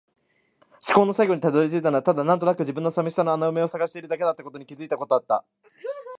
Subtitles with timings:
[0.87, 5.45] 思考の最後に辿り着いたのはただ、なんとなくの自分の寂しさの穴埋めを探しているだけだったことに気がついたことだった。